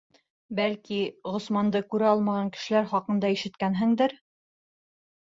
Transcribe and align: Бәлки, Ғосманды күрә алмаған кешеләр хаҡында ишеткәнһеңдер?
Бәлки, 0.59 0.95
Ғосманды 1.33 1.81
күрә 1.91 2.07
алмаған 2.11 2.49
кешеләр 2.55 2.87
хаҡында 2.93 3.29
ишеткәнһеңдер? 3.35 4.15